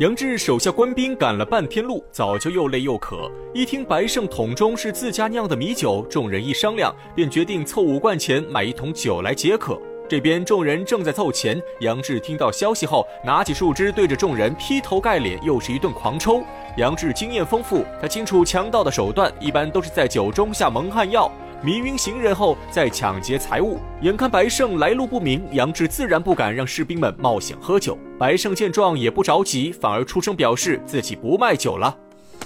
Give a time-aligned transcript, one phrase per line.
[0.00, 3.28] 杨志手下官兵赶了半天路，早就又累又渴。
[3.52, 9.76] 一听白胜桶中是自家酿的米酒，众人一商量，便决定凑五贯钱买一桶酒来解渴。
[10.08, 16.44] 这边众人正在凑钱，杨志听到消息后，拿起树枝对着众人劈头盖脸又是一顿狂抽。
[16.76, 21.28] 杨志经验丰富，他清楚强盗的手段一般都是在酒中下蒙汗药。
[21.60, 27.98] 迷晕行人后再抢劫财物，眼看白胜来路不明，杨志自然不敢让士兵们冒险喝酒。
[28.16, 31.96] 白胜见状也不着急，反而出声表示自己不卖酒了。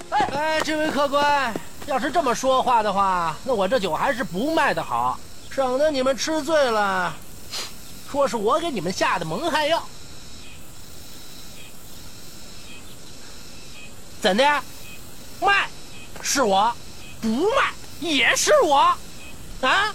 [0.09, 1.53] 哎哎，这位客官，
[1.85, 5.19] 要是这么说话的话，那我这酒还是不卖的好，
[5.51, 7.13] 省得你们吃醉了，
[8.11, 9.83] 说是我给你们下的蒙汗药。
[14.19, 14.43] 怎的？
[15.39, 15.67] 卖，
[16.19, 16.73] 是我；
[17.21, 18.91] 不卖，也是我。
[19.67, 19.93] 啊！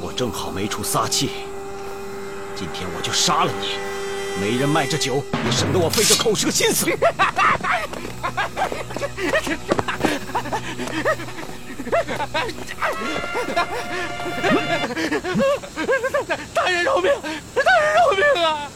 [0.00, 1.30] 我正好没处撒气，
[2.54, 3.78] 今天我就杀了你。
[4.40, 6.86] 没人卖这酒，也省得我费这口舌心思。
[16.54, 17.12] 大人饶命！
[17.54, 18.70] 大人饶命啊！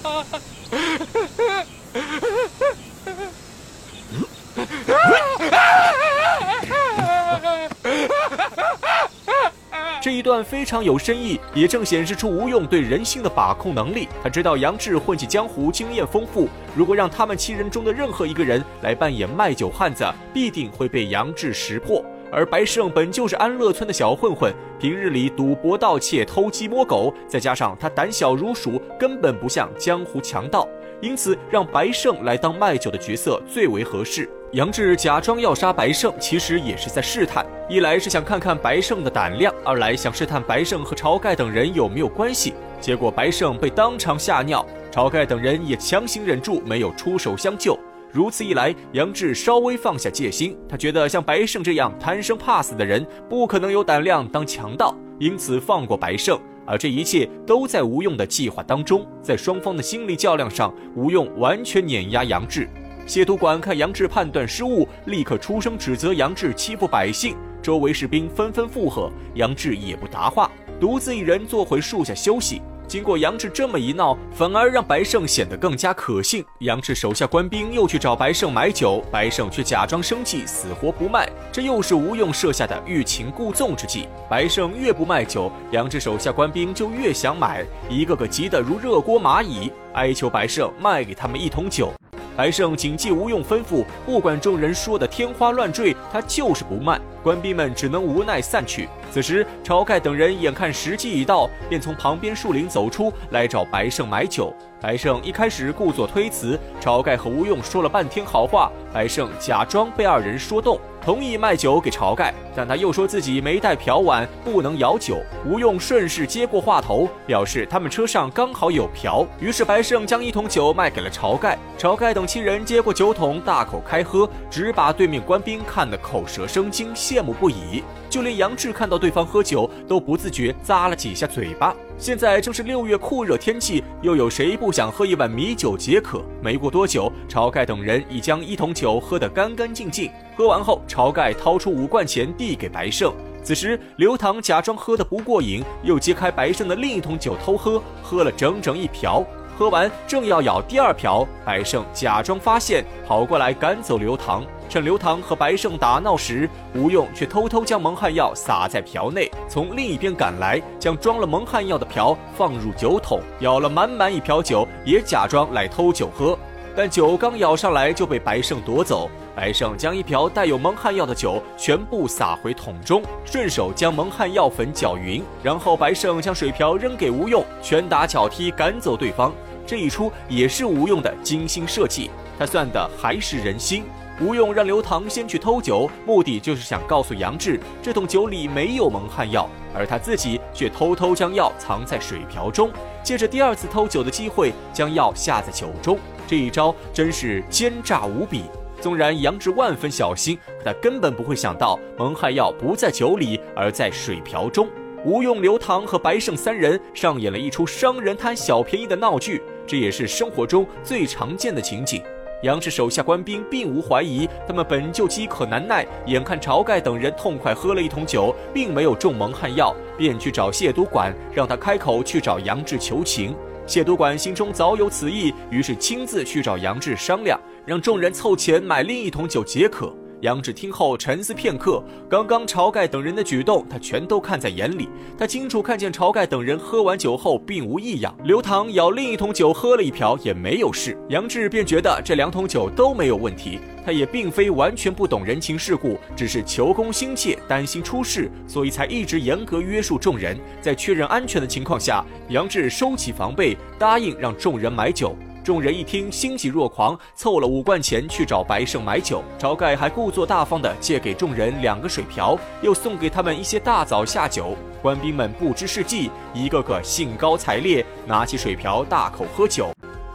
[10.06, 14.06] 这一段非常有深意，也正显示出吴用对人性的把控能力。
[14.22, 22.04] 他知道杨志混迹江湖，经验丰富，如果让他们七人中的任何一个人来扮演卖酒汉子，必定会被杨志识破。
[22.30, 30.68] 而白胜本就是安乐村的小混混，平日里赌博、盗窃、偷鸡摸狗，再加上他胆小如鼠，根本不像江湖强盗，
[31.00, 34.28] 因此让白胜来当卖酒的角色最为合适。
[34.52, 42.54] 杨志假装要杀白胜，其实也是在试探，一来是想看看白胜的胆量，二来想试探白胜和晁盖等人有没有关系。
[42.80, 47.78] 结果白胜被当场吓尿，晁盖等人也强行忍住没有出手相救。
[48.12, 56.40] 如此一来，杨志稍微放下戒心，他觉得像白胜这样贪生怕死的人不可能有胆量当强盗，因此放过白胜。
[56.66, 62.68] 而这一切都在吴用的计划当中，在双方的心理较量上，吴用完全碾压杨志。
[63.06, 67.36] 谢督管看杨志判断失误，立刻出声指责杨志欺负百姓。
[67.62, 70.50] 周围士兵纷纷附和，杨志也不答话，
[70.80, 72.60] 独自一人坐回树下休息。
[72.88, 76.44] 经过杨志这么一闹，反而让白胜显得更加可信。
[76.60, 81.28] 杨志手下官兵又去找白胜买酒，白胜却假装生气，死活不卖。
[81.50, 84.06] 这又是吴用设下的欲擒故纵之计。
[84.30, 91.92] 白胜越不卖酒，杨志手下官兵就越想买，一个个急得如热锅蚂蚁，哀求白胜卖给他们一桶酒。
[92.36, 97.00] 白胜谨记吴用吩咐，不管众人说的天花乱坠，他就是不卖。
[97.26, 98.88] 官兵们只能无奈散去。
[99.10, 104.54] 此时，晁盖等人眼看时机已到，便从旁边树林走出来找白胜买酒。
[104.80, 115.18] 白胜一开始故作推辞，晁盖和吴用说了半天好话，白胜假装被二人说动，同意卖酒给晁盖，但他又说自己没带瓢碗，不能舀酒。
[115.46, 121.58] 吴用顺势接过话头，表示他们车上刚好有瓢，于是白胜将一桶酒卖给了晁盖。
[121.78, 127.82] 晁盖等七人接过酒桶，大口开喝，只把对面官兵看得口舌生津，羡慕不已。
[128.10, 131.74] 就连杨志看到对方喝酒，都不自觉咂了几下嘴巴。
[131.98, 136.22] 现在正是六月酷热天气，又有谁不想喝一碗米酒解渴？
[136.42, 140.10] 没过多久，晁盖等人已将一桶酒喝得干干净净。
[140.36, 143.12] 喝完后，晁盖掏出五贯钱递给白胜。
[143.42, 149.24] 此时，刘唐假装喝得不过瘾，又揭开白胜的另一桶酒偷喝，喝了整整一瓢。
[149.58, 154.44] 喝完，正要舀第二瓢，白胜假装发现，跑过来赶走刘唐。
[154.68, 166.38] 趁刘唐和白胜打闹时，吴用却偷偷将蒙汗药撒在瓢内，从另一边赶来，将装了蒙汗药的瓢放入酒桶，舀了满满一瓢酒，也假装来偷酒喝。
[166.74, 179.32] 但酒刚舀上来就被白胜夺走，白胜将一瓢带有蒙汗药的酒全部洒回桶中，顺手将蒙汗药粉搅匀，然后白胜将水瓢扔给吴用，拳打脚踢赶走对方。
[179.66, 183.84] 这一出也是吴用的精心设计，他算的还是人心。
[184.18, 192.70] 吴用让刘唐先去偷酒，目的就是想告诉杨志，这桶酒里没有蒙汗药，而他自己却偷偷将药藏在水瓢中，
[193.02, 195.98] 借着第二次偷酒的机会将药下在酒中。
[196.26, 198.44] 这一招真是奸诈无比。
[198.80, 204.66] 纵然杨志万分小心，可他根本不会想到蒙汗药不在酒里，而在水瓢中。
[205.04, 209.42] 吴用、刘唐和白胜三人上演了一出商人贪小便宜的闹剧。
[209.66, 212.02] 这也是生活中最常见的情景。
[212.46, 223.34] 杨志手下官兵并无怀疑，他们本就饥渴难耐，眼看晁盖等人痛快喝了一桶酒，并没有中蒙汗药，便去找谢督管，让他开口去找杨志求情。
[223.66, 229.92] 谢督管心中早有此意，于是亲自去找杨志商量，让众人凑钱买另一桶酒解渴。
[230.22, 234.88] 杨志听后沉思片刻，刚刚晁盖等人的举动，他全都看在眼里。
[235.18, 240.96] 他清楚看见晁盖等人喝完酒后并无异样，刘唐舀另一桶酒喝了一瓢也没有事。
[241.10, 243.58] 杨志便觉得这两桶酒都没有问题。
[243.84, 250.36] 他也并非完全不懂人情世故，只是求功心切，担心出事，所以才一直严格约束众人。
[250.60, 255.14] 在确认安全的情况下，杨志收起防备，答应让众人买酒。
[255.46, 259.22] 众人一听，欣喜若狂，凑了五贯钱去找白胜买酒。
[259.38, 264.56] 晁盖还故作大方地借给众人两个水瓢，又送给他们一些大枣下酒。
[264.82, 269.70] 官兵们不知是计，一个个兴高采烈，拿起水瓢大口喝酒。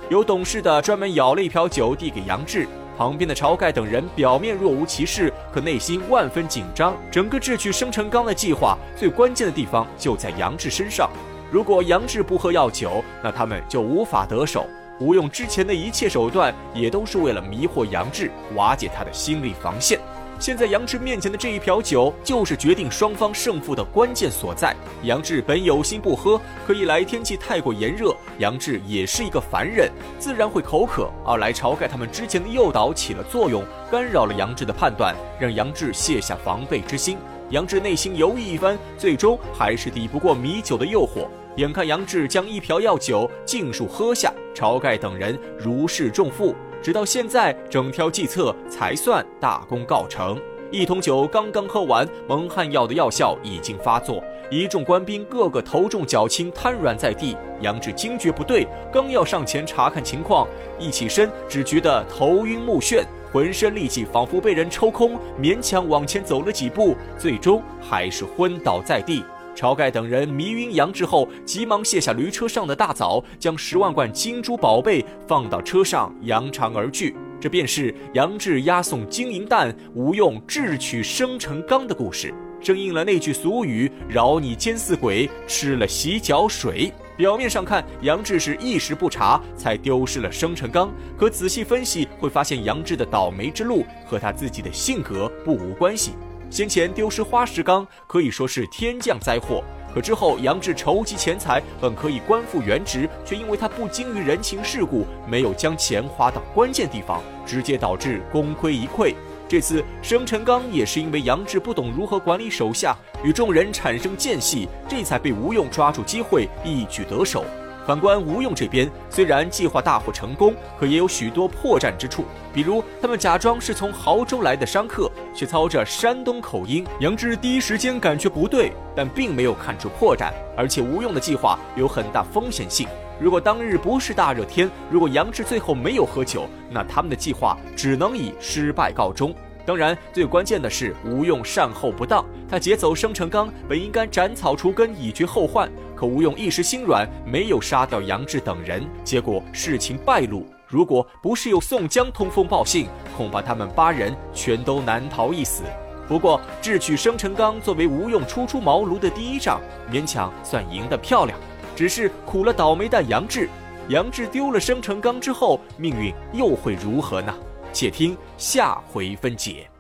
[0.09, 2.67] 有懂事的专门舀了一瓢酒递给杨志，
[2.97, 6.93] 旁边的晁盖等人表面若无其事，可内心万分紧张。
[7.09, 11.09] 整个智取生辰纲的计划最关键的地方就在杨志身上，
[11.49, 14.65] 如果杨志不喝药酒，那他们就无法得手。
[15.01, 20.00] 吴用之前的一切手段，也都是为了迷惑杨志，瓦解他的心理防线。
[20.39, 24.75] 现在杨志面前的这一瓢酒，就是决定双方胜负的关键所在。
[25.01, 37.18] 杨志本有心不喝，可一来天气太过炎热，杨志也是一个凡人，自然会口渴；二来晁盖他们之前的诱导起了作用，干扰了杨志的判断，让杨志卸下防备之心。
[37.51, 41.27] 杨志内心犹豫一番，最终还是抵不过米酒的诱惑。
[41.57, 46.56] 眼看杨志将一瓢药酒尽数喝下，晁盖等人如释重负。
[46.81, 50.39] 直到现在，整条计策才算大功告成。
[50.71, 57.36] 一桶酒刚刚喝完，蒙汗药的药效已经发作，一众官兵个个头重脚轻，瘫软在地。
[57.59, 60.48] 杨志惊觉不对，刚要上前查看情况，
[60.80, 69.23] 一起身只觉得头晕目眩，浑身力气仿佛被人抽空，勉强往前走了几步，最终还是昏倒在地。
[69.55, 77.15] 晁盖等人迷晕杨志后，急忙卸下驴车上的大枣，将十万贯金珠宝贝放到车上，扬长而去。
[77.39, 96.13] 这便是杨志押送金银弹，吴用智取生辰纲的故事，正应了那句俗语：“饶你奸似鬼，吃了洗脚水。”表面上看，杨志是一时不察才丢失了生辰纲，可仔细分析会发现，杨志的倒霉之路和他自己的性格不无关系。
[96.49, 109.13] 先前丢失花石纲可以说是天降灾祸，可之后杨志筹集钱财，本可以官复原职，却因为他不精于人情世故，没有将钱花到关键地方，直接导致功亏一篑。
[109.51, 117.44] 这次生辰纲也是因为杨志不懂如何管理手下，与众人产生间隙，这才被吴用抓住机会一举得手。
[117.86, 122.24] 反观吴用这边，虽然计划大获成功，可也有许多破绽之处。
[122.53, 126.88] 比如，他们假装是从亳州来的商客，却操着山东口音。
[127.01, 130.31] 杨志第一时间感觉不对，但并没有看出破绽。
[130.56, 132.88] 而且，吴用的计划有很大风险性。
[133.21, 139.31] 如果当日不是大热天，如果杨志最后没有喝酒，那他们的计划只能以失败告终。
[139.63, 142.25] 当然，最关键的是吴用善后不当。
[142.50, 145.71] 他劫走生辰纲，本应该斩草除根，以绝后患。
[145.95, 150.44] 可吴用一时心软，没有杀掉杨志等人，结果事情败露。
[150.65, 155.62] 如果不是有宋江通风报信，恐怕他们八人全都难逃一死。
[156.07, 161.38] 不过，智取生辰纲作为吴用初出茅庐的第一仗，勉强算赢得漂亮。
[161.75, 163.49] 只是苦了倒霉蛋杨志。
[163.87, 167.33] 杨志丢了生辰纲之后，命运又会如何呢？
[167.73, 169.70] 且听下回分解。